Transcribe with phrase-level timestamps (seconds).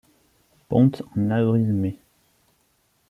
[0.67, 1.95] Ponte en avril-mai.